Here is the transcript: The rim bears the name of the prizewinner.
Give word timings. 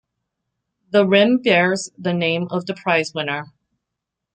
The 0.89 1.05
rim 1.05 1.43
bears 1.43 1.91
the 1.95 2.11
name 2.11 2.47
of 2.49 2.65
the 2.65 2.73
prizewinner. 2.73 3.51